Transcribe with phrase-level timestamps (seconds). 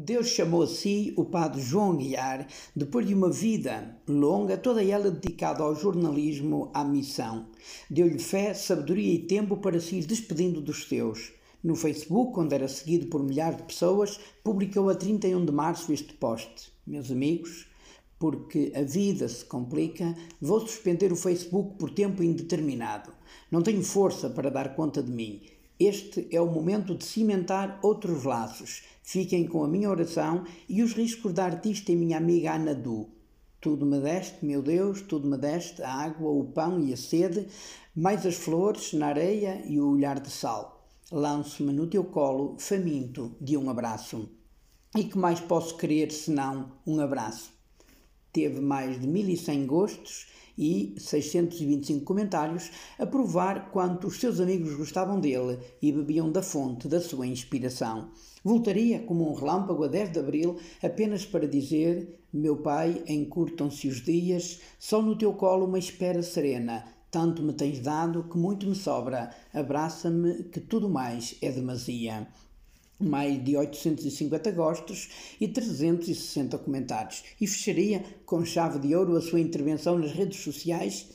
[0.00, 5.10] Deus chamou a si o padre João Guiar, depois de uma vida longa, toda ela
[5.10, 7.48] dedicada ao jornalismo, à missão.
[7.90, 11.32] Deu-lhe fé, sabedoria e tempo para se ir despedindo dos seus.
[11.64, 16.14] No Facebook, onde era seguido por milhares de pessoas, publicou a 31 de março este
[16.14, 16.72] post.
[16.86, 17.66] Meus amigos,
[18.20, 23.12] porque a vida se complica, vou suspender o Facebook por tempo indeterminado.
[23.50, 25.57] Não tenho força para dar conta de mim.
[25.78, 28.82] Este é o momento de cimentar outros laços.
[29.02, 33.08] Fiquem com a minha oração e os riscos da artista e minha amiga Ana Du.
[33.60, 37.46] Tudo me deste, meu Deus, tudo me deste, a água, o pão e a sede,
[37.94, 40.88] mais as flores na areia e o olhar de sal.
[41.12, 44.28] Lanço-me no teu colo, faminto de um abraço.
[44.96, 47.57] E que mais posso querer senão um abraço?
[48.38, 55.18] Teve mais de 1100 gostos e 625 comentários a provar quanto os seus amigos gostavam
[55.18, 58.12] dele e bebiam da fonte da sua inspiração.
[58.44, 64.04] Voltaria como um relâmpago a 10 de abril apenas para dizer: Meu pai, encurtam-se os
[64.04, 66.84] dias, só no teu colo uma espera serena.
[67.10, 69.34] Tanto me tens dado que muito me sobra.
[69.52, 72.28] Abraça-me, que tudo mais é demasia
[72.98, 75.08] mais de 850 gostos
[75.40, 81.08] e 360 comentários, e fecharia com chave de ouro a sua intervenção nas redes sociais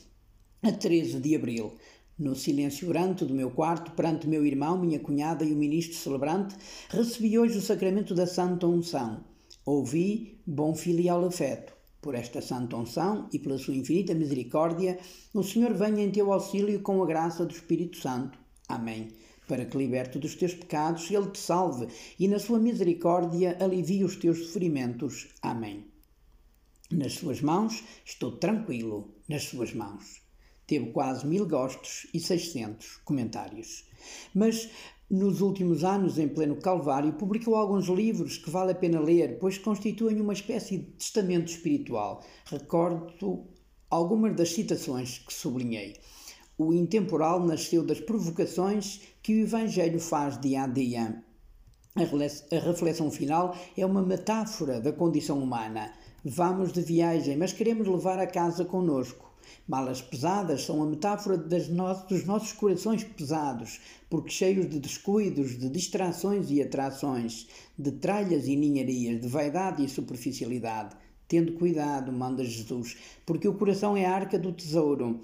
[0.62, 1.74] a 13 de abril.
[2.18, 6.54] No silêncio branco do meu quarto, perante meu irmão, minha cunhada e o ministro celebrante,
[6.88, 9.24] recebi hoje o sacramento da Santa Unção.
[9.66, 11.74] Ouvi bom filial afeto.
[12.00, 14.98] Por esta santa unção e pela sua infinita misericórdia,
[15.32, 18.38] o Senhor venha em teu auxílio com a graça do Espírito Santo.
[18.68, 19.08] Amém
[19.46, 24.16] para que, liberto dos teus pecados, Ele te salve e, na sua misericórdia, alivie os
[24.16, 25.28] teus sofrimentos.
[25.42, 25.86] Amém.
[26.90, 30.22] Nas suas mãos estou tranquilo, nas suas mãos.
[30.66, 33.84] Teve quase mil gostos e 600 comentários.
[34.34, 34.70] Mas
[35.10, 39.58] nos últimos anos, em pleno Calvário, publicou alguns livros que vale a pena ler, pois
[39.58, 42.24] constituem uma espécie de testamento espiritual.
[42.46, 43.46] Recordo
[43.90, 45.96] algumas das citações que sublinhei.
[46.56, 51.20] O intemporal nasceu das provocações que o Evangelho faz dia a dia.
[51.96, 55.92] A reflexão final é uma metáfora da condição humana.
[56.24, 59.34] Vamos de viagem, mas queremos levar a casa conosco.
[59.66, 65.68] Malas pesadas são a metáfora no dos nossos corações pesados, porque cheios de descuidos, de
[65.68, 70.94] distrações e atrações, de tralhas e ninharias, de vaidade e superficialidade.
[71.26, 75.20] Tendo cuidado, manda Jesus, porque o coração é a arca do tesouro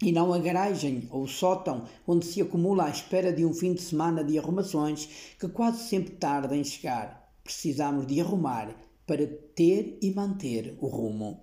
[0.00, 3.82] e não a garagem ou sótão onde se acumula à espera de um fim de
[3.82, 7.32] semana de arrumações que quase sempre tarda em chegar.
[7.42, 8.74] Precisamos de arrumar
[9.06, 11.40] para ter e manter o rumo.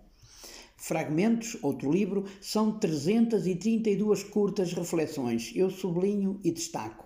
[0.78, 5.52] Fragmentos, outro livro, são 332 curtas reflexões.
[5.56, 7.05] Eu sublinho e destaco.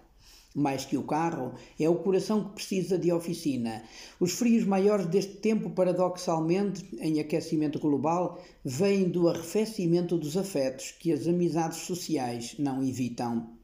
[0.56, 3.84] Mais que o carro, é o coração que precisa de oficina.
[4.20, 11.14] Os frios maiores deste tempo, paradoxalmente, em aquecimento global, vêm do arrefecimento dos afetos que
[11.14, 13.60] as amizades sociais não evitam.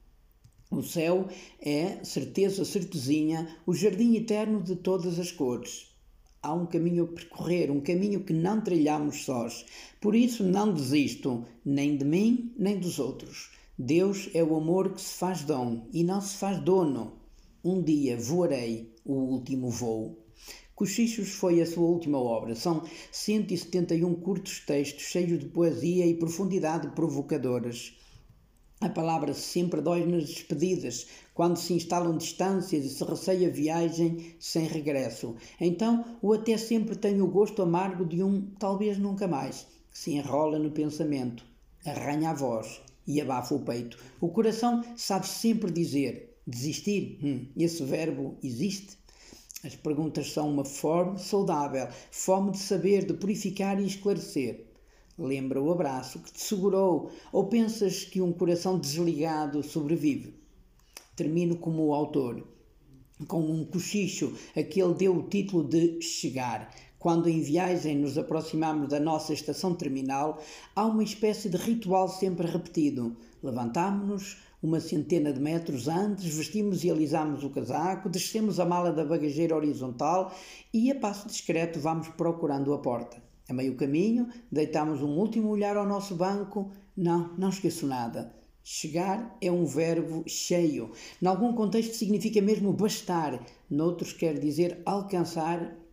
[0.69, 1.27] O céu
[1.59, 5.95] é, certeza certezinha, o jardim eterno de todas as cores.
[6.41, 9.65] Há um caminho a percorrer, um caminho que não trilhamos sós.
[9.99, 13.54] Por isso não desisto, nem de mim, nem dos outros.
[13.77, 17.19] Deus é o amor que se faz dom e não se faz dono.
[17.61, 20.17] Um dia voarei o último voo.
[20.73, 22.55] Cochichos foi a sua última obra.
[22.55, 27.97] São 171 curtos textos cheios de poesia e profundidade provocadoras.
[28.79, 34.67] A palavra sempre dói nas despedidas, quando se instalam distâncias e se receia viagem sem
[34.67, 35.35] regresso.
[35.59, 40.13] Então, o até sempre tem o gosto amargo de um talvez nunca mais, que se
[40.13, 41.45] enrola no pensamento,
[41.85, 43.97] arranha a voz e abafa o peito.
[44.19, 47.19] O coração sabe sempre dizer desistir.
[47.23, 48.97] Hum, esse verbo existe?
[49.63, 54.65] As perguntas são uma fome saudável, fome de saber, de purificar e esclarecer.
[55.17, 60.35] Lembra o abraço que te segurou ou pensas que um coração desligado sobrevive?
[61.15, 62.45] Termino como o autor,
[63.27, 66.69] com um cochicho a que ele deu o título de Chegar.
[67.05, 70.41] Quando em viagem nos aproximamos da nossa estação terminal,
[70.75, 73.15] há uma espécie de ritual sempre repetido.
[73.43, 79.05] Levantamos-nos uma centena de metros antes, vestimos e alisamos o casaco, descemos a mala da
[79.05, 80.33] bagageira horizontal
[80.73, 83.21] e, a passo discreto, vamos procurando a porta.
[83.47, 86.71] A meio caminho, deitamos um último olhar ao nosso banco.
[86.97, 88.33] Não, não esqueço nada.
[88.63, 90.91] Chegar é um verbo cheio.
[91.21, 95.84] Em algum contexto significa mesmo bastar, noutros quer dizer alcançar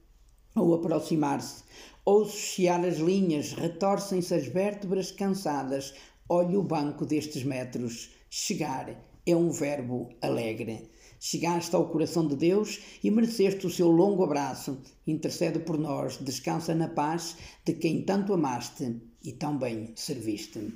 [0.54, 1.62] ou aproximar-se.
[2.04, 5.94] Ouço chiar as linhas, retorcem-se as vértebras cansadas.
[6.28, 8.10] Olho o banco destes metros.
[8.28, 8.94] Chegar
[9.24, 10.90] é um verbo alegre.
[11.20, 14.78] Chegaste ao coração de Deus e mereceste o seu longo abraço.
[15.06, 20.72] Intercede por nós, descansa na paz de quem tanto amaste e tão bem serviste.